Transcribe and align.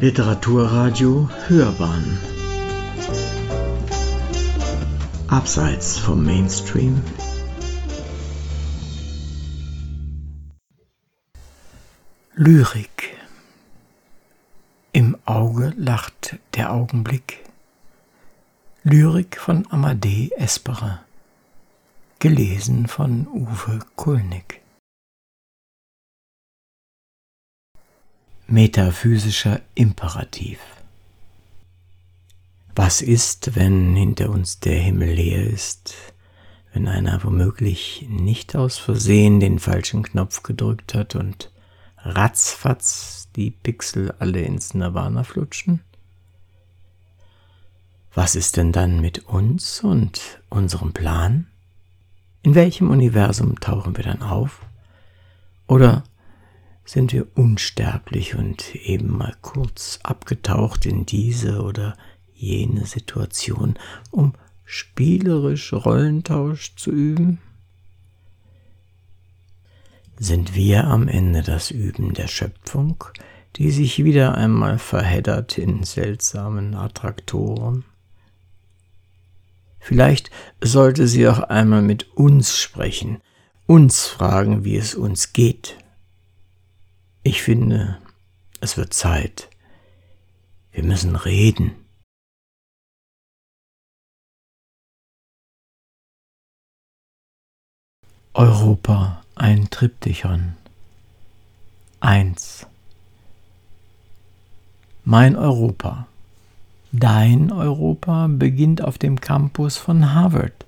Literaturradio 0.00 1.28
Hörbahn. 1.46 2.18
Abseits 5.28 5.98
vom 5.98 6.24
Mainstream. 6.24 7.02
Lyrik. 12.34 13.14
Im 14.92 15.18
Auge 15.26 15.74
lacht 15.76 16.38
der 16.54 16.72
Augenblick. 16.72 17.40
Lyrik 18.82 19.38
von 19.38 19.66
Amadee 19.70 20.30
Esperer 20.38 21.04
Gelesen 22.20 22.86
von 22.86 23.26
Uwe 23.26 23.80
Kulnig 23.96 24.59
Metaphysischer 28.52 29.60
Imperativ 29.76 30.58
Was 32.74 33.00
ist, 33.00 33.54
wenn 33.54 33.94
hinter 33.94 34.30
uns 34.30 34.58
der 34.58 34.76
Himmel 34.76 35.12
leer 35.12 35.46
ist, 35.46 35.94
wenn 36.72 36.88
einer 36.88 37.22
womöglich 37.22 38.06
nicht 38.08 38.56
aus 38.56 38.76
Versehen 38.76 39.38
den 39.38 39.60
falschen 39.60 40.02
Knopf 40.02 40.42
gedrückt 40.42 40.94
hat 40.94 41.14
und 41.14 41.52
ratzfatz 41.98 43.28
die 43.36 43.52
Pixel 43.52 44.10
alle 44.18 44.40
ins 44.40 44.74
Nirvana 44.74 45.22
flutschen? 45.22 45.82
Was 48.12 48.34
ist 48.34 48.56
denn 48.56 48.72
dann 48.72 49.00
mit 49.00 49.28
uns 49.28 49.80
und 49.80 50.40
unserem 50.48 50.92
Plan? 50.92 51.46
In 52.42 52.56
welchem 52.56 52.90
Universum 52.90 53.60
tauchen 53.60 53.96
wir 53.96 54.02
dann 54.02 54.22
auf? 54.22 54.58
Oder 55.68 56.02
sind 56.84 57.12
wir 57.12 57.26
unsterblich 57.36 58.34
und 58.34 58.74
eben 58.74 59.16
mal 59.16 59.36
kurz 59.42 60.00
abgetaucht 60.02 60.86
in 60.86 61.06
diese 61.06 61.62
oder 61.62 61.96
jene 62.34 62.86
Situation, 62.86 63.78
um 64.10 64.34
spielerisch 64.64 65.72
Rollentausch 65.72 66.74
zu 66.76 66.90
üben? 66.90 67.38
Sind 70.18 70.54
wir 70.54 70.84
am 70.84 71.08
Ende 71.08 71.42
das 71.42 71.70
Üben 71.70 72.12
der 72.14 72.28
Schöpfung, 72.28 73.02
die 73.56 73.70
sich 73.70 74.04
wieder 74.04 74.34
einmal 74.34 74.78
verheddert 74.78 75.58
in 75.58 75.82
seltsamen 75.82 76.74
Attraktoren? 76.74 77.84
Vielleicht 79.78 80.30
sollte 80.60 81.08
sie 81.08 81.26
auch 81.26 81.40
einmal 81.40 81.82
mit 81.82 82.14
uns 82.16 82.58
sprechen, 82.58 83.22
uns 83.66 84.06
fragen, 84.06 84.64
wie 84.64 84.76
es 84.76 84.94
uns 84.94 85.32
geht. 85.32 85.78
Ich 87.22 87.42
finde, 87.42 87.98
es 88.62 88.78
wird 88.78 88.94
Zeit. 88.94 89.50
Wir 90.72 90.82
müssen 90.82 91.16
reden. 91.16 91.72
Europa, 98.32 99.22
ein 99.34 99.68
Triptychon. 99.68 100.56
1. 102.00 102.66
Mein 105.04 105.36
Europa. 105.36 106.06
Dein 106.90 107.52
Europa 107.52 108.28
beginnt 108.30 108.80
auf 108.80 108.96
dem 108.96 109.20
Campus 109.20 109.76
von 109.76 110.14
Harvard. 110.14 110.64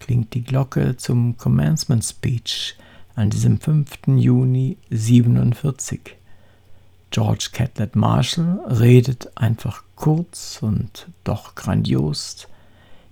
Klingt 0.00 0.32
die 0.32 0.42
Glocke 0.42 0.96
zum 0.96 1.36
Commencement 1.36 2.02
Speech 2.02 2.78
an 3.18 3.30
diesem 3.30 3.58
5. 3.58 4.06
Juni 4.16 4.76
47. 4.90 6.14
George 7.10 7.48
Catlett 7.52 7.96
Marshall 7.96 8.60
redet 8.68 9.36
einfach 9.36 9.82
kurz 9.96 10.60
und 10.62 11.08
doch 11.24 11.56
grandios. 11.56 12.46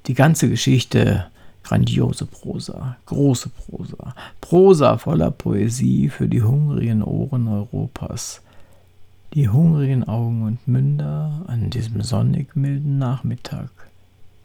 Die 0.07 0.15
ganze 0.15 0.49
Geschichte 0.49 1.27
grandiose 1.65 2.25
Prosa, 2.25 2.97
große 3.07 3.49
Prosa, 3.49 4.15
Prosa 4.41 4.97
voller 4.97 5.33
Poesie 5.33 6.09
für 6.09 6.29
die 6.29 6.43
hungrigen 6.43 7.03
Ohren 7.03 7.49
Europas. 7.49 8.43
Die 9.35 9.49
hungrigen 9.49 10.05
Augen 10.05 10.45
und 10.45 10.69
Münder 10.69 11.43
an 11.49 11.69
diesem 11.71 12.03
sonnig 12.03 12.55
milden 12.55 12.99
Nachmittag, 12.99 13.71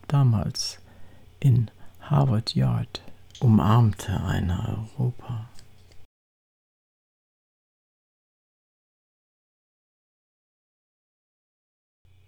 damals 0.07 0.79
in 1.39 1.69
Harvard 1.99 2.55
Yard, 2.55 3.03
umarmte 3.39 4.19
eine 4.23 4.79
Europa. 4.97 5.50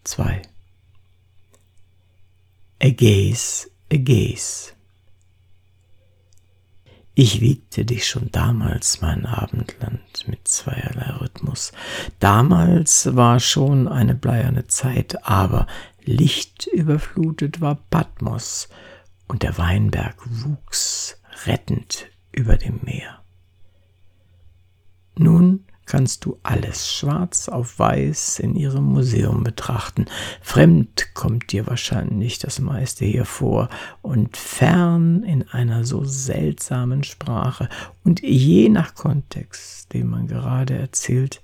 2. 0.03 0.41
A 2.81 2.89
gaze, 2.89 3.69
a 3.91 3.97
gaze. 3.97 4.73
Ich 7.15 7.41
wiegte 7.41 7.85
dich 7.85 8.07
schon 8.07 8.31
damals, 8.31 9.01
mein 9.01 9.25
Abendland, 9.25 10.27
mit 10.27 10.47
zweierlei 10.47 11.11
Rhythmus. 11.21 11.71
Damals 12.19 13.15
war 13.15 13.39
schon 13.39 13.87
eine 13.87 14.15
bleierne 14.15 14.65
Zeit, 14.67 15.23
aber 15.25 15.67
lichtüberflutet 16.03 17.61
war 17.61 17.75
Patmos, 17.89 18.67
und 19.27 19.43
der 19.43 19.57
Weinberg 19.57 20.15
wuchs 20.25 21.19
rettend 21.45 22.07
über 22.31 22.57
dem 22.57 22.79
Meer. 22.83 23.02
Kannst 25.93 26.25
du 26.25 26.39
alles 26.41 26.91
schwarz 26.91 27.49
auf 27.49 27.77
weiß 27.77 28.39
in 28.39 28.55
ihrem 28.55 28.83
Museum 28.83 29.43
betrachten. 29.43 30.07
Fremd 30.41 31.13
kommt 31.13 31.51
dir 31.51 31.67
wahrscheinlich 31.67 32.39
das 32.39 32.59
meiste 32.59 33.05
hier 33.05 33.25
vor 33.25 33.69
und 34.01 34.35
fern 34.35 35.21
in 35.21 35.47
einer 35.49 35.83
so 35.85 36.03
seltsamen 36.03 37.03
Sprache 37.03 37.69
und 38.03 38.23
je 38.23 38.69
nach 38.69 38.95
Kontext, 38.95 39.93
den 39.93 40.07
man 40.07 40.25
gerade 40.25 40.75
erzählt, 40.75 41.43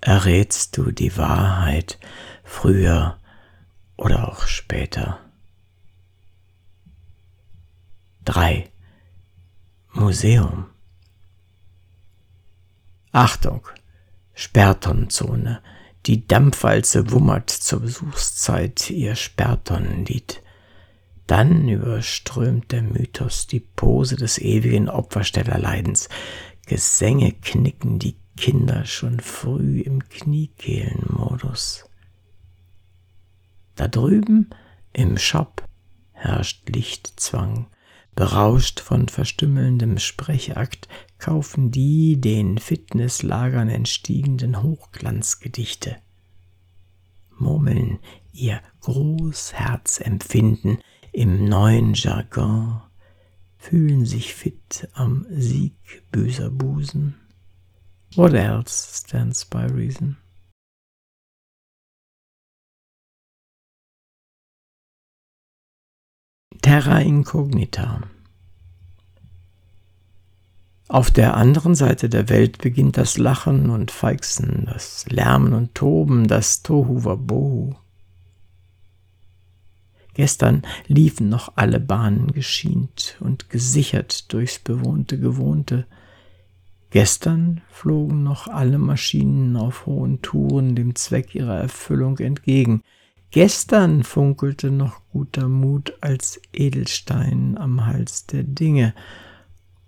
errätst 0.00 0.76
du 0.76 0.92
die 0.92 1.16
Wahrheit 1.16 1.98
früher 2.44 3.18
oder 3.96 4.28
auch 4.28 4.46
später. 4.46 5.18
3. 8.24 8.70
Museum 9.94 10.66
Achtung! 13.14 13.68
Sperrtonnenzone. 14.34 15.62
Die 16.06 16.26
Dampfwalze 16.26 17.12
wummert 17.12 17.48
zur 17.48 17.78
Besuchszeit 17.78 18.90
ihr 18.90 19.14
Sperrtonnenlied. 19.14 20.42
Dann 21.28 21.68
überströmt 21.68 22.72
der 22.72 22.82
Mythos 22.82 23.46
die 23.46 23.60
Pose 23.60 24.16
des 24.16 24.38
ewigen 24.38 24.88
Opferstellerleidens. 24.88 26.08
Gesänge 26.66 27.30
knicken 27.40 28.00
die 28.00 28.16
Kinder 28.36 28.84
schon 28.84 29.20
früh 29.20 29.80
im 29.82 30.08
Kniekehlenmodus. 30.08 31.88
Da 33.76 33.86
drüben 33.86 34.50
im 34.92 35.18
Shop 35.18 35.62
herrscht 36.14 36.68
Lichtzwang. 36.68 37.68
Berauscht 38.16 38.80
von 38.80 39.08
verstümmelndem 39.08 39.98
Sprechakt 39.98 40.88
kaufen 41.18 41.70
die 41.70 42.20
den 42.20 42.58
Fitnesslagern 42.58 43.68
entstiegenden 43.68 44.62
Hochglanzgedichte. 44.62 45.96
Murmeln 47.38 47.98
ihr 48.32 48.60
Großherzempfinden 48.80 50.78
im 51.12 51.48
neuen 51.48 51.94
Jargon, 51.94 52.82
fühlen 53.56 54.04
sich 54.04 54.34
fit 54.34 54.88
am 54.92 55.26
Sieg 55.30 56.02
böser 56.10 56.50
Busen. 56.50 57.14
What 58.14 58.34
else 58.34 59.00
stands 59.06 59.44
by 59.44 59.66
reason? 59.66 60.16
Terra 66.60 67.00
incognita. 67.00 68.02
Auf 70.88 71.10
der 71.10 71.34
anderen 71.34 71.74
Seite 71.74 72.10
der 72.10 72.28
Welt 72.28 72.58
beginnt 72.58 72.98
das 72.98 73.16
Lachen 73.16 73.70
und 73.70 73.90
Feixen, 73.90 74.66
das 74.66 75.06
Lärmen 75.08 75.54
und 75.54 75.74
Toben, 75.74 76.28
das 76.28 76.62
Tohu 76.62 77.04
Wabohu. 77.04 77.74
Gestern 80.12 80.62
liefen 80.86 81.28
noch 81.28 81.52
alle 81.56 81.80
Bahnen 81.80 82.32
geschient 82.32 83.16
und 83.20 83.48
gesichert 83.48 84.32
durchs 84.32 84.58
bewohnte 84.58 85.18
Gewohnte. 85.18 85.86
Gestern 86.90 87.62
flogen 87.70 88.22
noch 88.22 88.46
alle 88.46 88.78
Maschinen 88.78 89.56
auf 89.56 89.86
hohen 89.86 90.22
Touren 90.22 90.76
dem 90.76 90.94
Zweck 90.94 91.34
ihrer 91.34 91.58
Erfüllung 91.58 92.18
entgegen. 92.18 92.82
Gestern 93.32 94.04
funkelte 94.04 94.70
noch 94.70 95.00
guter 95.10 95.48
Mut 95.48 95.94
als 96.00 96.40
Edelstein 96.52 97.58
am 97.58 97.84
Hals 97.86 98.26
der 98.26 98.44
Dinge, 98.44 98.94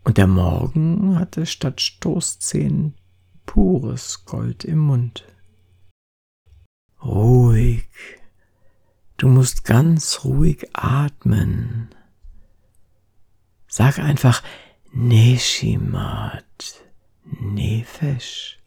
und 0.07 0.19
der 0.19 0.29
Morgen 0.29 1.19
hatte 1.19 1.47
statt 1.47 1.81
Stoßzähnen 1.81 2.95
pures 3.45 4.25
Gold 4.25 4.65
im 4.65 4.79
Mund. 4.79 5.25
ruhig. 7.03 7.89
Du 9.17 9.27
musst 9.27 9.65
ganz 9.65 10.21
ruhig 10.23 10.69
atmen. 10.75 11.89
Sag 13.67 13.99
einfach 13.99 14.45
Neshimat, 14.93 16.45
Nefesh. 17.25 18.61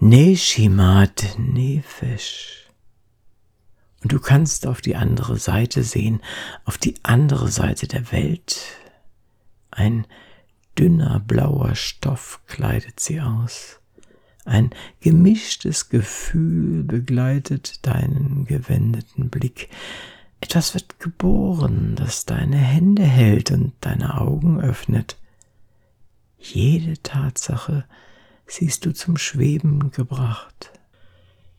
Neshimat, 0.00 1.38
Nefesh. 1.38 2.68
Und 4.02 4.12
du 4.12 4.20
kannst 4.20 4.66
auf 4.66 4.82
die 4.82 4.96
andere 4.96 5.38
Seite 5.38 5.82
sehen, 5.82 6.20
auf 6.66 6.76
die 6.76 6.96
andere 7.04 7.48
Seite 7.48 7.88
der 7.88 8.12
Welt. 8.12 8.79
Ein 9.70 10.06
dünner 10.78 11.20
blauer 11.20 11.74
Stoff 11.74 12.40
kleidet 12.46 13.00
sie 13.00 13.20
aus. 13.20 13.80
Ein 14.44 14.70
gemischtes 15.00 15.90
Gefühl 15.90 16.82
begleitet 16.82 17.86
deinen 17.86 18.46
gewendeten 18.46 19.28
Blick. 19.28 19.68
Etwas 20.40 20.74
wird 20.74 20.98
geboren, 20.98 21.94
das 21.96 22.24
deine 22.24 22.56
Hände 22.56 23.04
hält 23.04 23.50
und 23.50 23.74
deine 23.80 24.20
Augen 24.20 24.60
öffnet. 24.60 25.18
Jede 26.38 27.00
Tatsache 27.02 27.84
siehst 28.46 28.86
du 28.86 28.92
zum 28.92 29.18
Schweben 29.18 29.90
gebracht. 29.90 30.72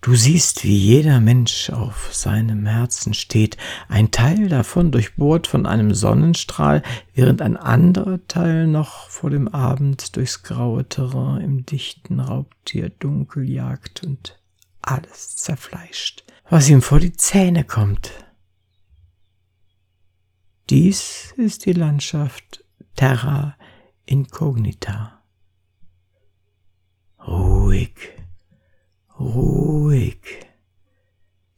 Du 0.02 0.16
siehst, 0.16 0.64
wie 0.64 0.76
jeder 0.76 1.20
Mensch 1.20 1.70
auf 1.70 2.12
seinem 2.12 2.66
Herzen 2.66 3.14
steht, 3.14 3.58
ein 3.88 4.10
Teil 4.10 4.50
davon 4.50 4.92
durchbohrt 4.92 5.46
von 5.46 5.68
einem 5.68 5.94
Sonnenstrahl, 5.94 6.82
während 7.14 7.44
ein 7.44 7.56
anderer 7.56 8.20
Teil 8.28 8.66
noch 8.66 9.10
vor 9.10 9.30
dem 9.30 9.48
Abend 9.48 10.16
durchs 10.16 10.42
graue 10.42 10.90
Terrain 10.90 11.42
im 11.42 11.66
dichten 11.68 12.20
Raubtierdunkel 12.20 13.48
jagt 13.48 14.04
und 14.04 14.40
alles 14.82 15.36
zerfleischt, 15.36 16.24
was 16.50 16.68
ihm 16.68 16.82
vor 16.82 17.00
die 17.00 17.14
Zähne 17.14 17.64
kommt. 17.64 18.12
Dies 20.72 21.32
ist 21.38 21.68
die 21.68 21.74
Landschaft 21.74 22.64
Terra 22.96 23.56
Incognita. 24.08 25.22
Ruhig 27.20 28.21
ruhig. 29.22 30.22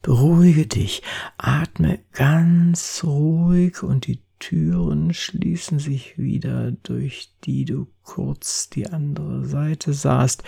Beruhige 0.02 0.66
dich, 0.66 1.02
atme 1.38 1.98
ganz 2.12 3.02
ruhig 3.04 3.82
und 3.82 4.06
die 4.06 4.22
Türen 4.38 5.14
schließen 5.14 5.78
sich 5.78 6.18
wieder, 6.18 6.72
durch 6.72 7.32
die 7.44 7.64
du 7.64 7.86
kurz 8.02 8.68
die 8.68 8.86
andere 8.88 9.46
Seite 9.46 9.94
sahst. 9.94 10.42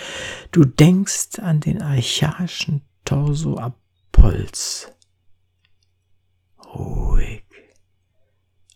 Du 0.53 0.67
denkst 0.67 1.39
an 1.39 1.61
den 1.61 1.81
archaischen 1.81 2.83
Torso 3.07 3.57
Apolls. 3.57 4.93
Ruhig. 6.75 7.45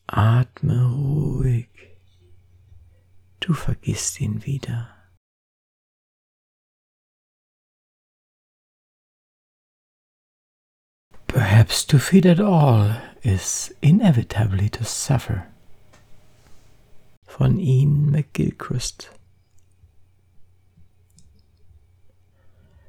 Atme 0.06 0.86
ruhig. 0.86 1.68
Du 3.40 3.52
vergisst 3.52 4.20
ihn 4.20 4.46
wieder. 4.46 4.99
Perhaps 11.70 11.86
to 11.86 11.98
feed 12.00 12.26
at 12.26 12.40
all 12.40 12.96
is 13.22 13.72
inevitably 13.80 14.68
to 14.70 14.84
suffer. 14.84 15.46
Von 17.28 17.60
Ian 17.60 18.10
McGilchrist. 18.10 19.10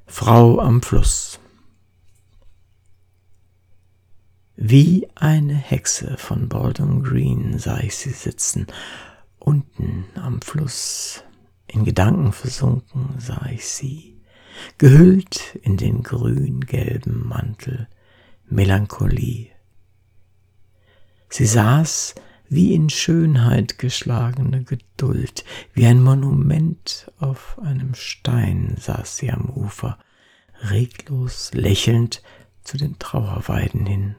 Frau 0.08 0.58
am 0.58 0.82
Fluss. 0.82 1.38
Wie 4.56 5.06
eine 5.14 5.54
Hexe 5.54 6.16
von 6.16 6.48
Baldwin 6.48 7.04
Green 7.04 7.60
sah 7.60 7.78
ich 7.78 7.94
sie 7.94 8.10
sitzen, 8.10 8.66
unten 9.38 10.06
am 10.16 10.42
Fluss. 10.42 11.22
In 11.68 11.84
Gedanken 11.84 12.32
versunken 12.32 13.14
sah 13.20 13.46
ich 13.46 13.64
sie, 13.64 14.20
gehüllt 14.78 15.54
in 15.62 15.76
den 15.76 16.02
grün-gelben 16.02 17.28
Mantel, 17.28 17.86
Melancholie. 18.52 19.50
Sie 21.30 21.46
saß 21.46 22.14
wie 22.50 22.74
in 22.74 22.90
Schönheit 22.90 23.78
geschlagene 23.78 24.62
Geduld, 24.62 25.44
wie 25.72 25.86
ein 25.86 26.02
Monument 26.02 27.10
auf 27.18 27.58
einem 27.62 27.94
Stein 27.94 28.76
saß 28.78 29.16
sie 29.16 29.32
am 29.32 29.48
Ufer, 29.48 29.98
reglos 30.64 31.54
lächelnd 31.54 32.22
zu 32.62 32.76
den 32.76 32.98
Trauerweiden 32.98 33.86
hin. 33.86 34.16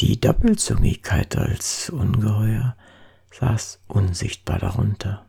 Die 0.00 0.20
Doppelzüngigkeit 0.20 1.36
als 1.36 1.90
Ungeheuer 1.90 2.76
saß 3.30 3.78
unsichtbar 3.86 4.58
darunter. 4.58 5.26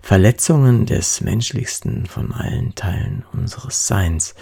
Verletzungen 0.00 0.86
des 0.86 1.20
menschlichsten 1.20 2.06
von 2.06 2.32
allen 2.32 2.76
Teilen 2.76 3.24
unseres 3.32 3.88
Seins 3.88 4.36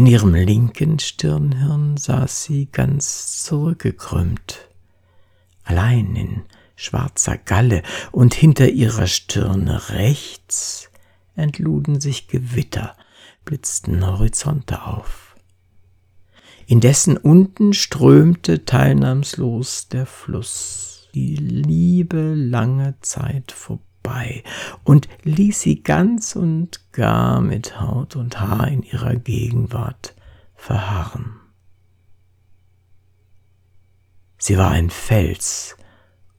in 0.00 0.06
ihrem 0.06 0.34
linken 0.34 0.98
Stirnhirn 0.98 1.98
saß 1.98 2.44
sie 2.44 2.70
ganz 2.72 3.42
zurückgekrümmt, 3.42 4.66
allein 5.62 6.16
in 6.16 6.42
schwarzer 6.74 7.36
Galle, 7.36 7.82
und 8.10 8.32
hinter 8.32 8.70
ihrer 8.70 9.06
Stirne 9.06 9.90
rechts 9.90 10.88
entluden 11.36 12.00
sich 12.00 12.28
Gewitter, 12.28 12.96
blitzten 13.44 14.06
Horizonte 14.06 14.86
auf. 14.86 15.36
Indessen 16.66 17.18
unten 17.18 17.74
strömte 17.74 18.64
teilnahmslos 18.64 19.88
der 19.88 20.06
Fluss, 20.06 21.10
die 21.12 21.36
liebe 21.36 22.32
lange 22.34 22.94
Zeit 23.02 23.52
vorbei 23.52 23.89
bei 24.02 24.42
und 24.84 25.08
ließ 25.22 25.60
sie 25.60 25.82
ganz 25.82 26.36
und 26.36 26.92
gar 26.92 27.40
mit 27.40 27.80
Haut 27.80 28.16
und 28.16 28.40
Haar 28.40 28.68
in 28.68 28.82
ihrer 28.82 29.16
Gegenwart 29.16 30.14
verharren. 30.54 31.40
Sie 34.38 34.56
war 34.56 34.70
ein 34.70 34.90
Fels 34.90 35.76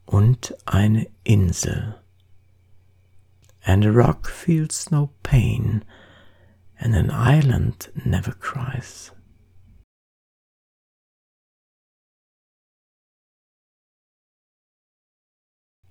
und 0.05 0.55
eine 0.65 1.07
Insel. 1.23 1.95
And 3.63 3.86
a 3.86 3.89
rock 3.89 4.27
feels 4.27 4.89
no 4.89 5.12
pain, 5.21 5.86
and 6.79 6.95
an 6.95 7.12
island 7.12 7.91
never 8.03 8.33
cries. 8.33 9.13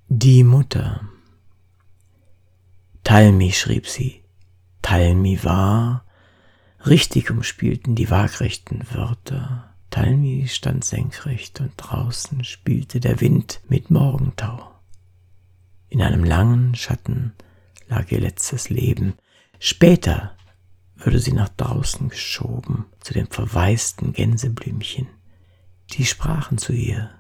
Die 0.09 0.43
Mutter 0.43 1.09
Talmi, 3.05 3.53
schrieb 3.53 3.87
sie. 3.87 4.23
Talmi 4.83 5.43
war. 5.45 6.05
Richtig 6.87 7.31
umspielten 7.31 7.95
die 7.95 8.11
waagrechten 8.11 8.87
Wörter. 8.93 9.75
Talmi 9.91 10.47
stand 10.49 10.85
senkrecht 10.85 11.61
und 11.61 11.73
draußen 11.77 12.45
spielte 12.45 13.01
der 13.01 13.21
Wind 13.21 13.61
mit 13.69 13.91
Morgentau. 13.91 14.71
In 15.89 16.01
einem 16.01 16.25
langen 16.25 16.75
Schatten 16.77 17.33
lag 17.89 18.11
ihr 18.13 18.21
letztes 18.21 18.71
Leben. 18.71 19.15
Später 19.59 20.37
würde 20.97 21.19
sie 21.19 21.33
nach 21.33 21.49
draußen 21.49 22.09
geschoben 22.09 22.87
zu 23.01 23.13
den 23.13 23.27
verwaisten 23.27 24.13
Gänseblümchen. 24.13 25.09
Die 25.93 26.05
sprachen 26.05 26.59
zu 26.59 26.73
ihr. 26.73 27.11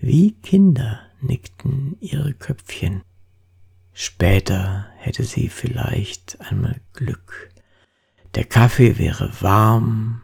Wie 0.00 0.32
Kinder 0.32 1.00
nickten 1.20 1.96
ihre 2.00 2.34
Köpfchen 2.34 3.02
Später 4.00 4.86
hätte 4.96 5.24
sie 5.24 5.48
vielleicht 5.48 6.40
einmal 6.40 6.80
Glück. 6.92 7.50
Der 8.36 8.44
Kaffee 8.44 8.96
wäre 8.96 9.32
warm, 9.40 10.22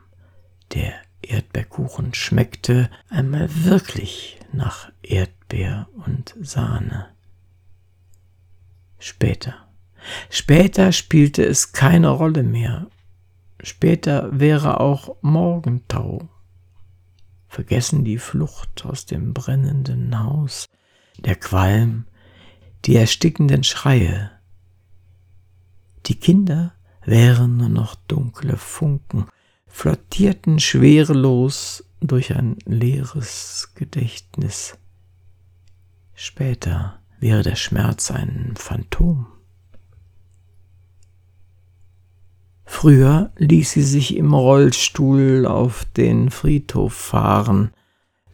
der 0.74 0.92
Erdbeerkuchen 1.22 2.14
schmeckte 2.14 2.88
einmal 3.10 3.48
wirklich 3.64 4.38
nach 4.52 4.92
Erdbeer 5.02 5.88
und 6.06 6.36
Sahne. 6.40 7.08
Später. 9.00 9.66
Später 10.30 10.92
spielte 10.92 11.44
es 11.44 11.72
keine 11.72 12.10
Rolle 12.10 12.44
mehr. 12.44 12.86
Später 13.60 14.38
wäre 14.38 14.78
auch 14.78 15.16
Morgentau. 15.20 16.28
Vergessen 17.48 18.04
die 18.04 18.18
Flucht 18.18 18.86
aus 18.86 19.04
dem 19.04 19.34
brennenden 19.34 20.16
Haus, 20.22 20.66
der 21.18 21.34
Qualm, 21.34 22.06
die 22.84 22.96
erstickenden 22.96 23.64
Schreie. 23.64 24.30
Die 26.06 26.16
Kinder 26.16 26.74
wären 27.04 27.56
nur 27.56 27.68
noch 27.68 27.94
dunkle 27.94 28.56
Funken, 28.56 29.26
flottierten 29.66 30.60
schwerelos 30.60 31.84
durch 32.00 32.36
ein 32.36 32.58
leeres 32.66 33.72
Gedächtnis. 33.74 34.76
Später 36.14 37.00
wäre 37.18 37.42
der 37.42 37.56
Schmerz 37.56 38.10
ein 38.10 38.54
Phantom. 38.56 39.26
Früher 42.66 43.32
ließ 43.36 43.72
sie 43.72 43.82
sich 43.82 44.16
im 44.16 44.34
Rollstuhl 44.34 45.46
auf 45.46 45.84
den 45.96 46.30
Friedhof 46.30 46.92
fahren, 46.92 47.72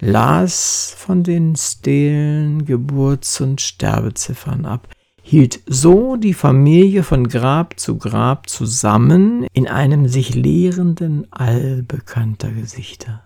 las 0.01 0.95
von 0.97 1.23
den 1.23 1.57
Stelen 1.57 2.65
Geburts- 2.65 3.41
und 3.41 3.61
Sterbeziffern 3.61 4.65
ab, 4.65 4.89
hielt 5.23 5.61
so 5.67 6.17
die 6.17 6.35
Familie 6.35 7.03
von 7.03 7.29
Grab 7.29 7.79
zu 7.79 7.99
Grab 7.99 8.49
zusammen 8.49 9.47
in 9.53 9.69
einem 9.69 10.09
sich 10.09 10.35
lehrenden 10.35 11.31
All 11.31 11.83
bekannter 11.83 12.51
Gesichter. 12.51 13.23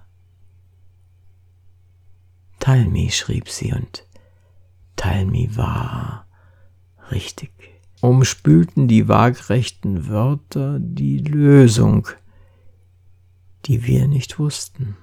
Talmi 2.59 3.11
schrieb 3.11 3.49
sie 3.49 3.73
und 3.73 4.07
Talmi 4.97 5.57
war 5.57 6.27
richtig. 7.11 7.53
Umspülten 8.01 8.87
die 8.87 9.09
waagrechten 9.09 10.09
Wörter 10.09 10.79
die 10.79 11.19
Lösung, 11.19 12.09
die 13.65 13.87
wir 13.87 14.09
nicht 14.09 14.39
wussten. 14.39 14.97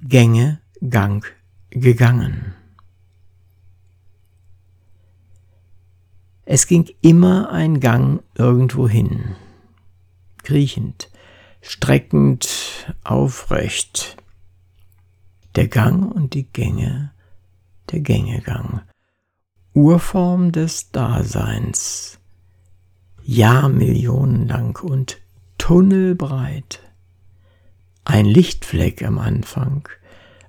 Gänge, 0.00 0.60
Gang, 0.88 1.26
gegangen. 1.70 2.54
Es 6.44 6.68
ging 6.68 6.88
immer 7.00 7.50
ein 7.50 7.80
Gang 7.80 8.22
irgendwo 8.34 8.88
hin, 8.88 9.34
kriechend, 10.44 11.10
streckend, 11.60 12.94
aufrecht. 13.02 14.16
Der 15.56 15.66
Gang 15.66 16.12
und 16.12 16.34
die 16.34 16.44
Gänge, 16.44 17.12
der 17.90 18.00
Gängegang, 18.00 18.82
Urform 19.74 20.52
des 20.52 20.92
Daseins, 20.92 22.20
Jahrmillionen 23.24 24.46
lang 24.46 24.80
und 24.80 25.18
tunnelbreit. 25.58 26.87
Ein 28.10 28.24
Lichtfleck 28.24 29.02
am 29.02 29.18
Anfang, 29.18 29.86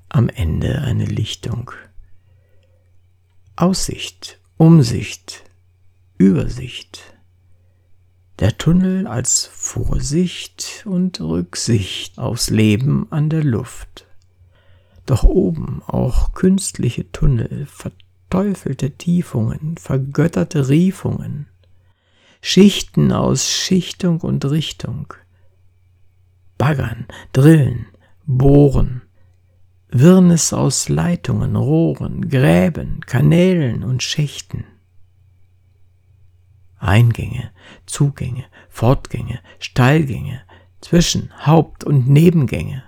am 0.08 0.30
Ende 0.30 0.80
eine 0.82 1.04
Lichtung. 1.04 1.72
Aussicht, 3.58 4.40
Umsicht, 4.56 5.44
Übersicht. 6.18 7.02
Der 8.40 8.58
Tunnel 8.58 9.08
als 9.08 9.46
Vorsicht 9.46 10.86
und 10.86 11.20
Rücksicht 11.20 12.18
aufs 12.18 12.50
Leben 12.50 13.08
an 13.12 13.30
der 13.30 13.44
Luft. 13.44 14.08
Doch 15.06 15.26
oben 15.26 15.84
auch 15.86 16.32
künstliche 16.32 17.12
Tunnel, 17.12 17.66
verteufelte 17.66 18.92
Tiefungen, 18.92 19.76
vergötterte 19.78 20.70
Riefungen, 20.70 21.48
Schichten 22.42 23.12
aus 23.12 23.50
Schichtung 23.50 24.22
und 24.22 24.46
Richtung, 24.46 25.14
baggern, 26.60 27.08
drillen, 27.34 27.88
bohren, 28.28 29.02
Wirrnis 29.90 30.54
aus 30.54 30.88
Leitungen, 30.88 31.56
Rohren, 31.56 32.30
Gräben, 32.30 33.00
Kanälen 33.08 33.84
und 33.84 34.04
Schächten. 34.04 34.66
Eingänge, 36.78 37.50
Zugänge, 37.88 38.46
Fortgänge, 38.70 39.40
Steilgänge, 39.58 40.44
Zwischen-, 40.82 41.32
Haupt- 41.46 41.84
und 41.84 42.08
Nebengänge. 42.08 42.84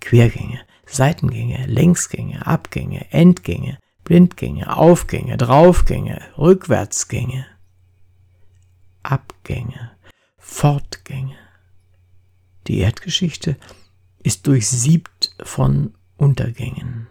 Quergänge, 0.00 0.60
Seitengänge, 0.86 1.66
Längsgänge, 1.66 2.46
Abgänge, 2.46 3.06
Endgänge, 3.12 3.78
Blindgänge, 4.02 4.76
Aufgänge, 4.76 5.36
Draufgänge, 5.36 6.20
Rückwärtsgänge. 6.36 7.46
Abgänge, 9.02 9.92
Fortgänge. 10.36 11.43
Die 12.66 12.78
Erdgeschichte 12.78 13.56
ist 14.22 14.46
durchsiebt 14.46 15.34
von 15.42 15.92
Untergängen. 16.16 17.06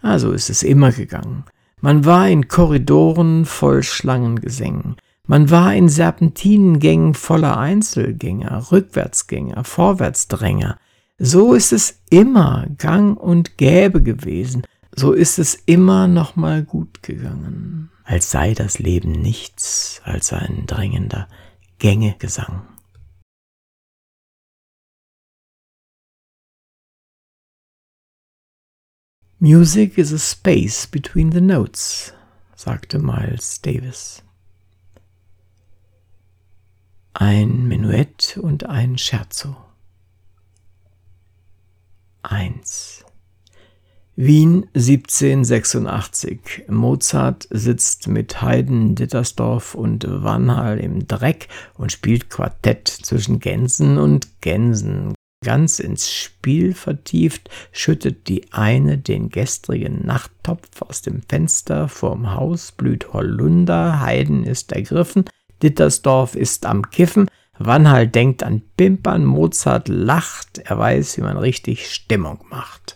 Also 0.00 0.32
ist 0.32 0.50
es 0.50 0.62
immer 0.62 0.92
gegangen. 0.92 1.44
Man 1.80 2.04
war 2.04 2.28
in 2.28 2.48
Korridoren 2.48 3.44
voll 3.44 3.82
Schlangengesängen. 3.82 4.96
Man 5.26 5.50
war 5.50 5.74
in 5.74 5.88
Serpentinengängen 5.88 7.14
voller 7.14 7.58
Einzelgänger, 7.58 8.70
Rückwärtsgänger, 8.70 9.64
Vorwärtsdränger. 9.64 10.78
So 11.18 11.54
ist 11.54 11.72
es 11.72 12.00
immer 12.10 12.66
gang 12.78 13.18
und 13.18 13.58
gäbe 13.58 14.02
gewesen. 14.02 14.62
So 14.94 15.12
ist 15.12 15.38
es 15.38 15.54
immer 15.66 16.08
noch 16.08 16.36
mal 16.36 16.62
gut 16.62 17.02
gegangen. 17.02 17.90
Als 18.04 18.30
sei 18.30 18.54
das 18.54 18.78
Leben 18.78 19.12
nichts 19.12 20.00
als 20.04 20.32
ein 20.32 20.64
drängender 20.66 21.28
Gängegesang. 21.78 22.62
Music 29.38 29.98
is 29.98 30.12
a 30.12 30.18
space 30.18 30.86
between 30.86 31.30
the 31.30 31.42
notes, 31.42 32.14
sagte 32.54 32.98
Miles 32.98 33.60
Davis. 33.60 34.22
Ein 37.12 37.68
Menuett 37.68 38.38
und 38.40 38.64
ein 38.64 38.96
Scherzo. 38.96 39.54
Eins. 42.22 43.04
Wien 44.14 44.70
1786. 44.72 46.64
Mozart 46.68 47.46
sitzt 47.50 48.08
mit 48.08 48.40
Haydn, 48.40 48.94
Dittersdorf 48.94 49.74
und 49.74 50.06
Wanhal 50.08 50.80
im 50.80 51.06
Dreck 51.06 51.48
und 51.74 51.92
spielt 51.92 52.30
Quartett 52.30 52.88
zwischen 52.88 53.38
Gänsen 53.40 53.98
und 53.98 54.40
Gänsen. 54.40 55.15
Ganz 55.46 55.78
ins 55.78 56.12
Spiel 56.12 56.74
vertieft, 56.74 57.50
schüttet 57.70 58.26
die 58.26 58.52
eine 58.52 58.98
den 58.98 59.28
gestrigen 59.28 60.04
Nachttopf 60.04 60.82
aus 60.82 61.02
dem 61.02 61.22
Fenster 61.22 61.88
vorm 61.88 62.34
Haus, 62.34 62.72
blüht 62.72 63.12
Holunder, 63.12 64.00
Heiden 64.00 64.42
ist 64.42 64.72
ergriffen, 64.72 65.26
Dittersdorf 65.62 66.34
ist 66.34 66.66
am 66.66 66.90
Kiffen, 66.90 67.30
Wanhal 67.60 68.08
denkt 68.08 68.42
an 68.42 68.60
Pimpern, 68.76 69.24
Mozart 69.24 69.86
lacht, 69.86 70.58
er 70.58 70.80
weiß, 70.80 71.16
wie 71.16 71.22
man 71.22 71.36
richtig 71.36 71.92
Stimmung 71.94 72.40
macht. 72.50 72.95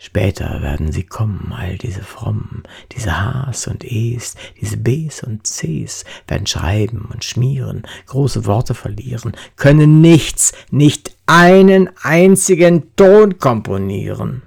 Später 0.00 0.62
werden 0.62 0.92
sie 0.92 1.02
kommen, 1.02 1.52
all 1.52 1.76
diese 1.76 2.02
Frommen, 2.02 2.62
diese 2.92 3.10
Hs 3.10 3.66
und 3.66 3.84
Es, 3.84 4.36
diese 4.60 4.76
Bs 4.76 5.24
und 5.24 5.42
Cs, 5.42 6.04
werden 6.28 6.46
schreiben 6.46 7.08
und 7.12 7.24
schmieren, 7.24 7.82
große 8.06 8.46
Worte 8.46 8.74
verlieren, 8.74 9.36
können 9.56 10.00
nichts, 10.00 10.52
nicht 10.70 11.16
einen 11.26 11.90
einzigen 12.00 12.94
Ton 12.94 13.38
komponieren. 13.38 14.42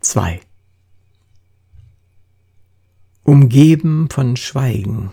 2. 0.00 0.40
Umgeben 3.24 4.08
von 4.10 4.36
Schweigen, 4.36 5.10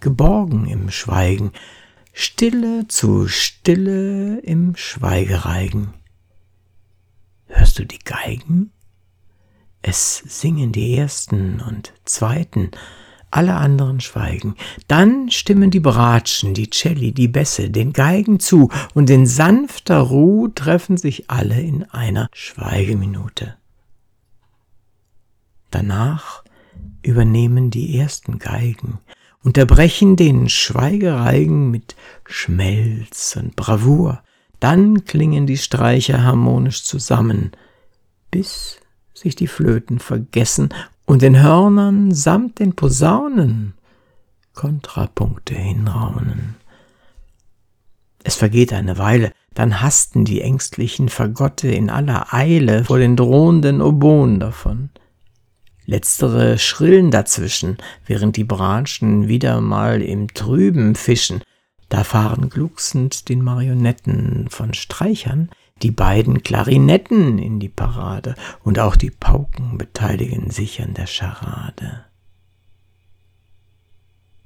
geborgen 0.00 0.66
im 0.66 0.90
Schweigen, 0.90 1.50
Stille 2.12 2.86
zu 2.88 3.26
Stille 3.26 4.38
im 4.40 4.76
Schweigereigen. 4.76 5.94
Hörst 7.46 7.78
du 7.78 7.86
die 7.86 7.98
Geigen? 7.98 8.70
Es 9.80 10.18
singen 10.18 10.72
die 10.72 10.94
ersten 10.94 11.60
und 11.60 11.92
zweiten, 12.04 12.70
alle 13.30 13.54
anderen 13.54 14.00
schweigen. 14.00 14.56
Dann 14.88 15.30
stimmen 15.30 15.70
die 15.70 15.80
Bratschen, 15.80 16.52
die 16.52 16.70
Celli, 16.70 17.12
die 17.12 17.28
Bässe 17.28 17.70
den 17.70 17.92
Geigen 17.94 18.38
zu, 18.38 18.68
und 18.94 19.08
in 19.08 19.26
sanfter 19.26 19.98
Ruhe 19.98 20.54
treffen 20.54 20.98
sich 20.98 21.30
alle 21.30 21.60
in 21.60 21.84
einer 21.84 22.28
Schweigeminute. 22.32 23.56
Danach 25.70 26.44
übernehmen 27.02 27.70
die 27.70 27.98
ersten 27.98 28.38
Geigen, 28.38 28.98
unterbrechen 29.44 30.16
den 30.16 30.48
Schweigereigen 30.48 31.70
mit 31.70 31.96
Schmelz 32.26 33.36
und 33.36 33.56
Bravour, 33.56 34.22
dann 34.60 35.04
klingen 35.04 35.46
die 35.46 35.58
Streicher 35.58 36.22
harmonisch 36.22 36.84
zusammen, 36.84 37.52
bis 38.30 38.78
sich 39.14 39.34
die 39.34 39.48
Flöten 39.48 39.98
vergessen 39.98 40.68
und 41.04 41.22
den 41.22 41.42
Hörnern 41.42 42.12
samt 42.12 42.58
den 42.58 42.74
Posaunen 42.74 43.74
Kontrapunkte 44.54 45.54
hinraunen. 45.54 46.56
Es 48.22 48.36
vergeht 48.36 48.72
eine 48.72 48.98
Weile, 48.98 49.32
dann 49.54 49.80
hasten 49.82 50.24
die 50.24 50.42
ängstlichen 50.42 51.08
Fagotte 51.08 51.68
in 51.68 51.90
aller 51.90 52.32
Eile 52.32 52.84
vor 52.84 52.98
den 52.98 53.16
drohenden 53.16 53.82
Oboen 53.82 54.38
davon. 54.40 54.90
Letztere 55.86 56.58
schrillen 56.58 57.10
dazwischen, 57.10 57.78
während 58.06 58.36
die 58.36 58.44
Bratschen 58.44 59.28
wieder 59.28 59.60
mal 59.60 60.02
im 60.02 60.32
Trüben 60.32 60.94
fischen. 60.94 61.42
Da 61.88 62.04
fahren 62.04 62.48
glucksend 62.48 63.28
den 63.28 63.42
Marionetten 63.42 64.48
von 64.48 64.74
Streichern 64.74 65.50
die 65.82 65.90
beiden 65.90 66.42
Klarinetten 66.42 67.38
in 67.38 67.58
die 67.58 67.68
Parade 67.68 68.36
und 68.62 68.78
auch 68.78 68.94
die 68.94 69.10
Pauken 69.10 69.78
beteiligen 69.78 70.50
sich 70.50 70.80
an 70.80 70.94
der 70.94 71.06
Scharade. 71.06 72.04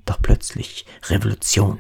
Doch 0.07 0.21
plötzlich 0.23 0.87
Revolution. 1.09 1.79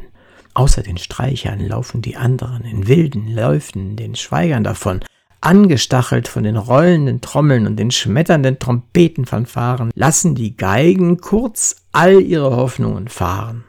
Außer 0.52 0.82
den 0.82 0.98
Streichern 0.98 1.60
laufen 1.60 2.02
die 2.02 2.16
anderen 2.16 2.64
in 2.64 2.86
wilden 2.86 3.34
Läufen 3.34 3.96
den 3.96 4.14
Schweigern 4.14 4.64
davon, 4.64 5.00
angestachelt 5.46 6.26
von 6.26 6.42
den 6.42 6.56
rollenden 6.56 7.20
Trommeln 7.20 7.68
und 7.68 7.76
den 7.76 7.92
schmetternden 7.92 8.58
Trompetenfanfaren, 8.58 9.92
lassen 9.94 10.34
die 10.34 10.56
Geigen 10.56 11.18
kurz 11.20 11.76
all 11.92 12.20
ihre 12.20 12.56
Hoffnungen 12.56 13.06
fahren. 13.06 13.64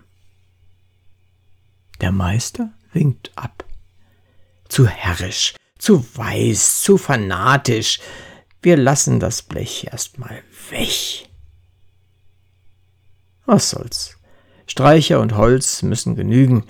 Der 2.01 2.11
Meister 2.11 2.71
winkt 2.93 3.31
ab. 3.35 3.63
Zu 4.67 4.87
herrisch, 4.87 5.53
zu 5.77 6.03
weiß, 6.17 6.81
zu 6.81 6.97
fanatisch. 6.97 7.99
Wir 8.63 8.75
lassen 8.75 9.19
das 9.19 9.43
Blech 9.43 9.87
erstmal 9.91 10.41
weg. 10.71 11.29
Was 13.45 13.69
soll's? 13.69 14.17
Streicher 14.65 15.19
und 15.19 15.35
Holz 15.35 15.83
müssen 15.83 16.15
genügen. 16.15 16.65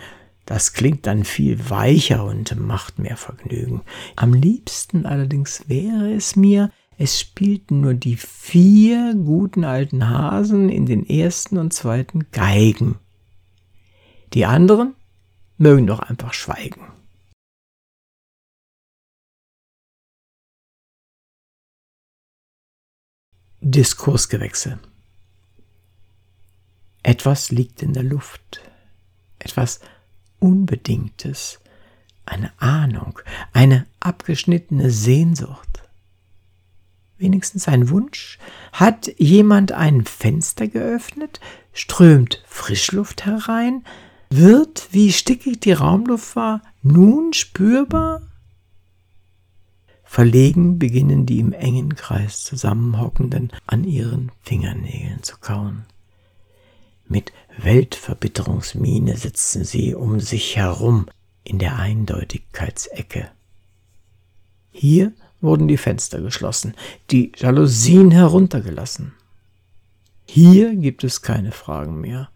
Das 0.48 0.72
klingt 0.72 1.06
dann 1.06 1.26
viel 1.26 1.70
weicher 1.70 2.24
und 2.24 2.58
macht 2.58 3.00
mehr 3.00 3.18
Vergnügen. 3.18 3.82
Am 4.16 4.34
liebsten 4.34 5.06
allerdings 5.06 5.68
wäre 5.68 6.14
es 6.14 6.38
mir, 6.38 6.72
es 6.98 7.20
spielten 7.20 7.82
nur 7.82 7.94
die 7.94 8.16
vier 8.16 9.14
guten 9.14 9.66
alten 9.66 10.08
Hasen 10.08 10.70
in 10.70 10.86
den 10.86 11.06
ersten 11.06 11.58
und 11.58 11.74
zweiten 11.74 12.32
Geigen. 12.32 12.98
Die 14.34 14.46
anderen 14.46 14.96
mögen 15.58 15.86
doch 15.86 16.00
einfach 16.00 16.34
schweigen. 16.34 16.82
Diskursgewächse. 23.60 24.80
Etwas 27.04 27.52
liegt 27.52 27.84
in 27.84 27.92
der 27.92 28.04
Luft, 28.04 28.62
etwas 29.40 29.82
Unbedingtes, 30.40 31.60
eine 32.26 32.52
Ahnung, 32.60 33.20
eine 33.54 33.86
abgeschnittene 34.00 34.92
Sehnsucht. 34.92 35.82
Wenigstens 37.18 37.68
ein 37.68 37.90
Wunsch? 37.90 38.38
Hat 38.72 39.12
jemand 39.18 39.72
ein 39.72 40.06
Fenster 40.06 40.68
geöffnet? 40.68 41.40
Strömt 41.74 42.44
Frischluft 42.46 43.26
herein? 43.26 43.84
Wird, 44.30 44.90
wie 44.92 45.12
stickig 45.12 45.60
die 45.62 45.72
Raumluft 45.72 46.36
war, 46.36 46.62
nun 46.84 47.34
spürbar? 47.34 48.22
Verlegen 50.04 50.80
beginnen 50.80 51.26
die 51.26 51.40
im 51.40 51.54
engen 51.54 51.96
Kreis 51.96 52.44
zusammenhockenden 52.44 53.52
an 53.66 53.84
ihren 53.84 54.32
Fingernägeln 54.44 55.24
zu 55.24 55.38
kauen. 55.38 55.86
Mit 57.08 57.32
Weltverbitterungsmiene 57.58 59.16
sitzen 59.18 59.64
sie 59.64 59.96
um 59.96 60.20
sich 60.20 60.58
herum 60.58 61.08
in 61.44 61.60
der 61.60 61.78
Eindeutigkeitsecke. 61.78 63.32
Hier 64.72 65.14
wurden 65.40 65.68
die 65.68 65.78
Fenster 65.78 66.22
geschlossen, 66.22 66.74
die 67.10 67.32
Jalousien 67.36 68.12
heruntergelassen. 68.12 69.14
Hier 70.26 70.76
gibt 70.76 71.04
es 71.04 71.22
keine 71.22 71.52
Fragen 71.52 72.02
mehr. 72.02 72.30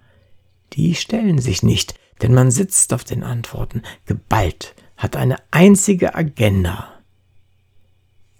Die 0.73 0.95
stellen 0.95 1.39
sich 1.39 1.63
nicht, 1.63 1.95
denn 2.21 2.33
man 2.33 2.51
sitzt 2.51 2.93
auf 2.93 3.03
den 3.03 3.23
Antworten, 3.23 3.81
geballt, 4.05 4.75
hat 4.95 5.17
eine 5.17 5.37
einzige 5.51 6.15
Agenda. 6.15 6.93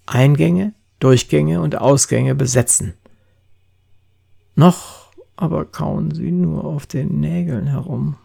Eingänge, 0.06 0.74
Durchgänge 1.00 1.62
und 1.62 1.76
Ausgänge 1.76 2.36
besetzen. 2.36 2.94
Noch 4.56 5.01
aber 5.42 5.66
kauen 5.66 6.12
sie 6.12 6.32
nur 6.32 6.64
auf 6.66 6.86
den 6.86 7.20
Nägeln 7.20 7.66
herum. 7.66 8.16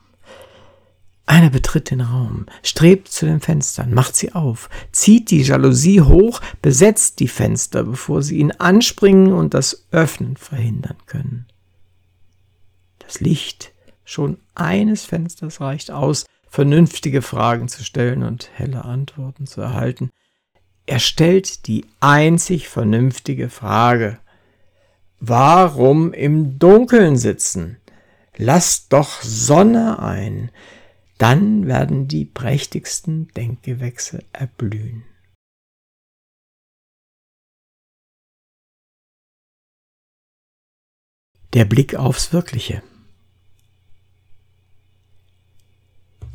Einer 1.25 1.49
betritt 1.49 1.91
den 1.91 2.03
Raum, 2.03 2.45
strebt 2.63 3.09
zu 3.09 3.25
den 3.25 3.41
Fenstern, 3.41 3.95
macht 3.95 4.15
sie 4.15 4.35
auf, 4.35 4.69
zieht 4.93 5.31
die 5.31 5.41
Jalousie 5.41 6.03
hoch, 6.03 6.41
besetzt 6.61 7.19
die 7.19 7.29
Fenster, 7.29 7.85
bevor 7.85 8.23
sie 8.23 8.37
ihn 8.37 8.53
anspringen 8.53 9.33
und 9.33 9.55
das 9.55 9.87
Öffnen 9.91 10.37
verhindern 10.37 10.99
können. 11.07 11.47
Das 12.99 13.21
Licht 13.21 13.73
schon 14.05 14.37
eines 14.55 15.07
Fensters 15.07 15.61
reicht 15.61 15.91
aus, 15.91 16.27
vernünftige 16.49 17.23
Fragen 17.23 17.69
zu 17.69 17.83
stellen 17.83 18.23
und 18.23 18.51
helle 18.53 18.85
Antworten 18.85 19.47
zu 19.47 19.63
erhalten. 19.63 20.11
Er 20.85 20.99
stellt 20.99 21.67
die 21.67 21.87
einzig 21.99 22.69
vernünftige 22.69 23.49
Frage. 23.49 24.19
Warum 25.21 26.13
im 26.13 26.59
Dunkeln 26.59 27.17
sitzen? 27.17 27.79
Lasst 28.37 28.93
doch 28.93 29.23
Sonne 29.23 29.99
ein, 29.99 30.51
dann 31.19 31.67
werden 31.67 32.07
die 32.07 32.27
prächtigsten 32.27 33.29
Denkgewächse 33.29 34.23
erblühen. 34.33 35.05
Der 41.55 41.65
Blick 41.65 41.95
aufs 41.95 42.35
Wirkliche. 42.35 42.83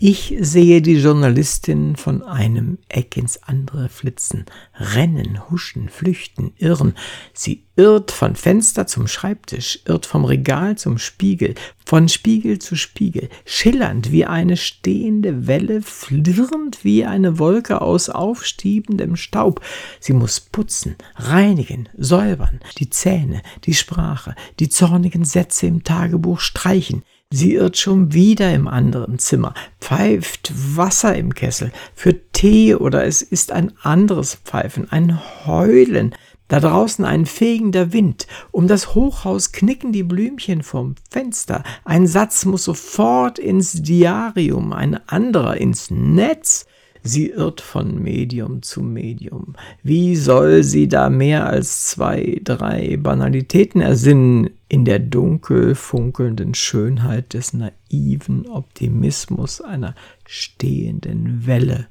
Ich 0.03 0.35
sehe 0.39 0.81
die 0.81 0.95
Journalistin 0.95 1.95
von 1.95 2.23
einem 2.23 2.79
Eck 2.89 3.17
ins 3.17 3.43
andere 3.43 3.87
flitzen, 3.87 4.47
rennen, 4.73 5.47
huschen, 5.51 5.89
flüchten, 5.89 6.53
irren. 6.57 6.95
Sie 7.35 7.67
irrt 7.75 8.09
von 8.09 8.35
Fenster 8.35 8.87
zum 8.87 9.05
Schreibtisch, 9.05 9.81
irrt 9.85 10.07
vom 10.07 10.25
Regal 10.25 10.75
zum 10.75 10.97
Spiegel, 10.97 11.53
von 11.85 12.09
Spiegel 12.09 12.57
zu 12.57 12.75
Spiegel, 12.75 13.29
schillernd 13.45 14.11
wie 14.11 14.25
eine 14.25 14.57
stehende 14.57 15.45
Welle, 15.45 15.83
flirrend 15.83 16.83
wie 16.83 17.05
eine 17.05 17.37
Wolke 17.37 17.79
aus 17.79 18.09
aufstiebendem 18.09 19.15
Staub. 19.15 19.61
Sie 19.99 20.13
muss 20.13 20.39
putzen, 20.39 20.95
reinigen, 21.15 21.89
säubern, 21.95 22.59
die 22.79 22.89
Zähne, 22.89 23.43
die 23.65 23.75
Sprache, 23.75 24.33
die 24.59 24.69
zornigen 24.69 25.25
Sätze 25.25 25.67
im 25.67 25.83
Tagebuch 25.83 26.39
streichen, 26.39 27.03
Sie 27.33 27.53
irrt 27.53 27.77
schon 27.77 28.11
wieder 28.11 28.53
im 28.53 28.67
anderen 28.67 29.17
Zimmer, 29.17 29.53
pfeift 29.79 30.51
Wasser 30.75 31.15
im 31.15 31.33
Kessel 31.33 31.71
für 31.95 32.13
Tee 32.33 32.75
oder 32.75 33.05
es 33.05 33.21
ist 33.21 33.53
ein 33.53 33.71
anderes 33.81 34.35
Pfeifen, 34.35 34.91
ein 34.91 35.17
Heulen, 35.45 36.13
da 36.49 36.59
draußen 36.59 37.05
ein 37.05 37.25
fegender 37.25 37.93
Wind, 37.93 38.27
um 38.51 38.67
das 38.67 38.95
Hochhaus 38.95 39.53
knicken 39.53 39.93
die 39.93 40.03
Blümchen 40.03 40.61
vom 40.61 40.95
Fenster, 41.09 41.63
ein 41.85 42.05
Satz 42.05 42.43
muss 42.43 42.65
sofort 42.65 43.39
ins 43.39 43.81
Diarium, 43.81 44.73
ein 44.73 44.99
anderer 45.07 45.55
ins 45.55 45.89
Netz, 45.89 46.65
Sie 47.03 47.29
irrt 47.29 47.61
von 47.61 48.01
Medium 48.01 48.61
zu 48.61 48.81
Medium. 48.81 49.55
Wie 49.81 50.15
soll 50.15 50.63
sie 50.63 50.87
da 50.87 51.09
mehr 51.09 51.47
als 51.47 51.87
zwei, 51.87 52.39
drei 52.43 52.97
Banalitäten 52.97 53.81
ersinnen 53.81 54.51
in 54.69 54.85
der 54.85 54.99
dunkel 54.99 55.73
funkelnden 55.73 56.53
Schönheit 56.53 57.33
des 57.33 57.53
naiven 57.53 58.47
Optimismus 58.47 59.61
einer 59.61 59.95
stehenden 60.27 61.47
Welle 61.47 61.87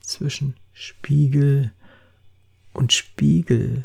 zwischen 0.00 0.54
Spiegel 0.72 1.72
und 2.72 2.94
Spiegel? 2.94 3.82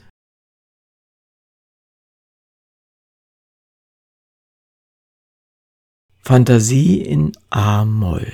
Fantasie 6.21 7.01
in 7.01 7.33
A-Moll 7.49 8.31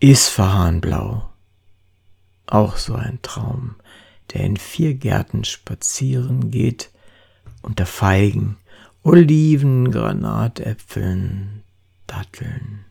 Isfahanblau. 0.00 1.30
Auch 2.46 2.76
so 2.76 2.94
ein 2.94 3.20
Traum, 3.22 3.76
der 4.32 4.42
in 4.42 4.56
vier 4.56 4.94
Gärten 4.94 5.44
spazieren 5.44 6.50
geht, 6.50 6.90
unter 7.62 7.86
Feigen, 7.86 8.56
Oliven, 9.02 9.90
Granatäpfeln, 9.90 11.62
Datteln, 12.06 12.84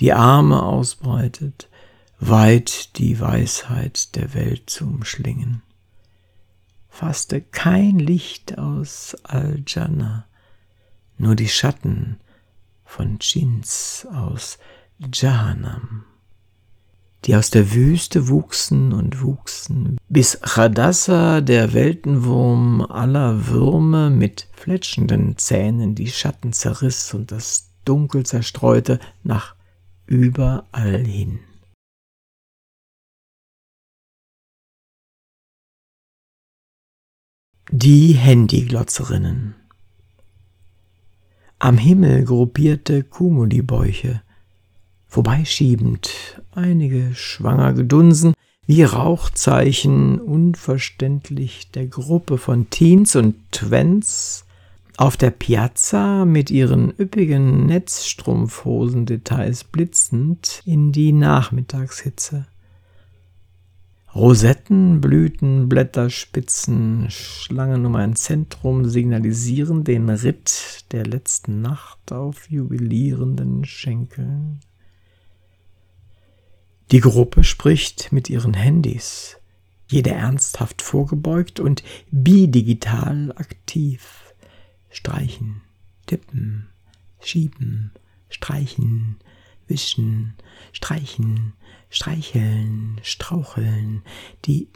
die 0.00 0.12
Arme 0.12 0.62
ausbreitet, 0.62 1.68
weit 2.20 2.98
die 2.98 3.18
Weisheit 3.20 4.14
der 4.14 4.34
Welt 4.34 4.68
zu 4.68 4.84
umschlingen. 4.84 5.62
Fasste 6.88 7.40
kein 7.40 7.98
Licht 7.98 8.58
aus 8.58 9.16
Al-Jannah, 9.24 10.26
nur 11.16 11.34
die 11.34 11.48
Schatten 11.48 12.20
von 12.84 13.18
Dschins 13.18 14.06
aus 14.12 14.58
Jahannam 14.98 16.04
die 17.24 17.36
aus 17.36 17.50
der 17.50 17.72
Wüste 17.72 18.28
wuchsen 18.28 18.92
und 18.92 19.22
wuchsen, 19.22 19.98
bis 20.08 20.38
Radassa, 20.42 21.40
der 21.40 21.72
Weltenwurm 21.72 22.82
aller 22.82 23.46
Würme, 23.46 24.10
mit 24.10 24.48
fletschenden 24.52 25.38
Zähnen 25.38 25.94
die 25.94 26.08
Schatten 26.08 26.52
zerriss 26.52 27.14
und 27.14 27.32
das 27.32 27.70
Dunkel 27.84 28.26
zerstreute 28.26 28.98
nach 29.22 29.54
überall 30.06 31.04
hin. 31.04 31.40
Die 37.70 38.12
Handyglotzerinnen 38.12 39.54
Am 41.58 41.78
Himmel 41.78 42.24
gruppierte 42.24 43.02
Kumulibäuche, 43.02 44.22
vorbeischiebend 45.06 46.42
einige 46.56 47.14
schwanger 47.14 47.72
gedunsen, 47.72 48.34
wie 48.66 48.82
Rauchzeichen 48.82 50.18
unverständlich 50.20 51.70
der 51.72 51.86
Gruppe 51.86 52.38
von 52.38 52.70
Teens 52.70 53.14
und 53.16 53.36
Twents 53.52 54.46
auf 54.96 55.16
der 55.16 55.30
Piazza 55.30 56.24
mit 56.24 56.50
ihren 56.50 56.92
üppigen 56.98 57.66
Netzstrumpfhosendetails 57.66 59.64
blitzend 59.64 60.62
in 60.64 60.92
die 60.92 61.12
Nachmittagshitze. 61.12 62.46
Rosetten, 64.14 65.00
Blüten, 65.00 65.68
Blätterspitzen, 65.68 67.10
Schlangen 67.10 67.84
um 67.84 67.96
ein 67.96 68.14
Zentrum 68.14 68.84
signalisieren 68.84 69.82
den 69.82 70.08
Ritt 70.08 70.84
der 70.92 71.04
letzten 71.04 71.62
Nacht 71.62 72.12
auf 72.12 72.48
jubilierenden 72.48 73.64
Schenkeln. 73.64 74.60
Die 76.90 77.00
Gruppe 77.00 77.44
spricht 77.44 78.12
mit 78.12 78.28
ihren 78.28 78.54
Handys, 78.54 79.36
jeder 79.88 80.12
ernsthaft 80.12 80.82
vorgebeugt 80.82 81.58
und 81.60 81.82
bidigital 82.10 83.32
aktiv. 83.36 84.34
Streichen, 84.90 85.62
tippen, 86.06 86.68
schieben, 87.20 87.92
streichen, 88.28 89.16
wischen, 89.66 90.34
streichen, 90.72 91.54
streicheln, 91.90 93.00
straucheln. 93.02 94.02
Die 94.44 94.68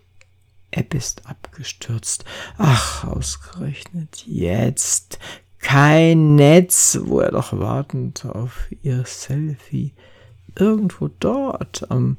App 0.71 0.95
ist 0.95 1.27
abgestürzt. 1.27 2.25
Ach, 2.57 3.05
ausgerechnet 3.05 4.25
jetzt. 4.27 5.19
Kein 5.59 6.37
Netz, 6.37 6.99
wo 7.03 7.21
er 7.21 7.33
doch 7.33 7.53
wartend 7.53 8.25
auf 8.25 8.69
ihr 8.83 9.05
Selfie 9.05 9.93
irgendwo 10.61 11.09
dort 11.21 11.91
am 11.91 12.17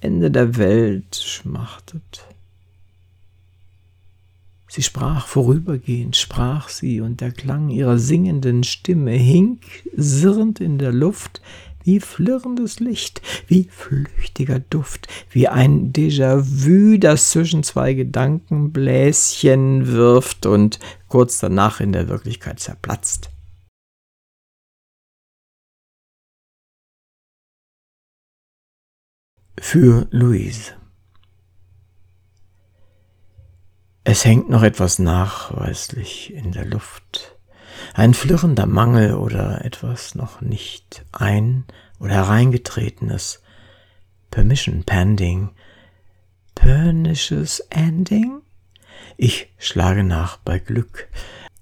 Ende 0.00 0.30
der 0.30 0.56
Welt 0.56 1.16
schmachtet. 1.16 2.26
Sie 4.68 4.82
sprach 4.82 5.26
vorübergehend, 5.26 6.16
sprach 6.16 6.70
sie, 6.70 7.02
und 7.02 7.20
der 7.20 7.30
Klang 7.30 7.68
ihrer 7.68 7.98
singenden 7.98 8.64
Stimme 8.64 9.12
hing 9.12 9.60
sirrend 9.94 10.60
in 10.60 10.78
der 10.78 10.92
Luft, 10.92 11.42
wie 11.84 12.00
flirrendes 12.00 12.80
Licht, 12.80 13.20
wie 13.48 13.68
flüchtiger 13.70 14.60
Duft, 14.60 15.08
wie 15.30 15.48
ein 15.48 15.92
Déjà-vu, 15.92 16.98
das 16.98 17.32
zwischen 17.32 17.62
zwei 17.64 17.92
Gedankenbläschen 17.92 19.88
wirft 19.88 20.46
und 20.46 20.78
kurz 21.08 21.38
danach 21.38 21.80
in 21.80 21.92
der 21.92 22.08
Wirklichkeit 22.08 22.60
zerplatzt. 22.60 23.31
Für 29.64 30.06
Louise 30.10 30.72
Es 34.02 34.24
hängt 34.24 34.50
noch 34.50 34.64
etwas 34.64 34.98
nachweislich 34.98 36.34
in 36.34 36.50
der 36.50 36.66
Luft. 36.66 37.36
Ein 37.94 38.12
flirrender 38.12 38.66
Mangel 38.66 39.14
oder 39.14 39.64
etwas 39.64 40.14
noch 40.14 40.42
nicht 40.42 41.06
ein- 41.12 41.64
oder 42.00 42.12
hereingetretenes. 42.14 43.40
Permission 44.30 44.82
pending. 44.82 45.50
Pernicious 46.54 47.60
ending? 47.70 48.42
Ich 49.16 49.54
schlage 49.58 50.02
nach 50.02 50.38
bei 50.38 50.58
Glück. 50.58 51.08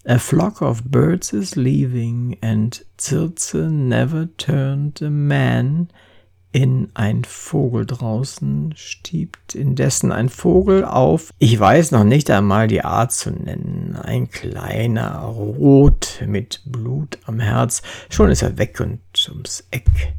A 0.05 0.19
flock 0.19 0.63
of 0.63 0.85
birds 0.85 1.33
is 1.35 1.55
leaving, 1.55 2.39
and 2.41 2.85
Circe 2.99 3.53
never 3.53 4.27
turned 4.39 5.01
a 5.03 5.11
man 5.11 5.91
in 6.53 6.91
ein 6.95 7.25
Vogel 7.25 7.87
draußen 7.87 8.75
stiebt 8.77 9.55
indessen 9.55 10.11
ein 10.11 10.29
Vogel 10.29 10.85
auf. 10.85 11.31
Ich 11.39 11.59
weiß 11.59 11.93
noch 11.93 12.05
nicht 12.05 12.31
einmal 12.31 12.67
die 12.67 12.83
Art 12.83 13.13
zu 13.13 13.31
nennen. 13.31 13.97
Ein 13.97 14.31
kleiner 14.31 15.21
Rot 15.21 16.23
mit 16.27 16.63
Blut 16.67 17.19
am 17.25 17.39
Herz. 17.39 17.83
Schon 18.09 18.31
ist 18.31 18.43
er 18.43 18.59
weg 18.59 18.81
und 18.81 19.01
ums 19.29 19.67
Eck. 19.71 20.15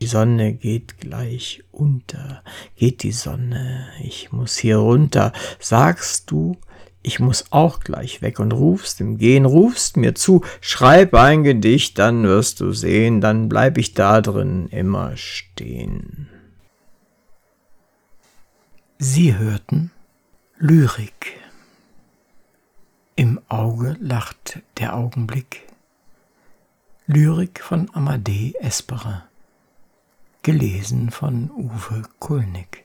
Die 0.00 0.06
Sonne 0.06 0.52
geht 0.52 0.98
gleich 0.98 1.62
unter. 1.72 2.42
Geht 2.76 3.02
die 3.02 3.12
Sonne. 3.12 3.86
Ich 4.02 4.32
muss 4.32 4.56
hier 4.56 4.78
runter. 4.78 5.32
Sagst 5.58 6.30
du, 6.30 6.56
ich 7.02 7.20
muss 7.20 7.46
auch 7.50 7.80
gleich 7.80 8.22
weg 8.22 8.38
und 8.38 8.52
rufst 8.52 9.00
im 9.00 9.18
Gehen, 9.18 9.44
rufst 9.44 9.96
mir 9.96 10.14
zu, 10.14 10.42
schreib 10.60 11.14
ein 11.14 11.42
Gedicht, 11.42 11.98
dann 11.98 12.24
wirst 12.24 12.60
du 12.60 12.72
sehen, 12.72 13.20
dann 13.20 13.48
bleib 13.48 13.78
ich 13.78 13.94
da 13.94 14.20
drin 14.20 14.68
immer 14.68 15.16
stehen. 15.16 16.28
Sie 18.98 19.36
hörten 19.36 19.90
Lyrik. 20.58 21.40
Im 23.16 23.40
Auge 23.48 23.96
lacht 24.00 24.60
der 24.78 24.96
Augenblick. 24.96 25.62
Lyrik 27.06 27.60
von 27.60 27.90
Amadee 27.92 28.54
Esperer. 28.60 29.26
Gelesen 30.42 31.10
von 31.10 31.50
Uwe 31.50 32.02
Kulnig. 32.20 32.84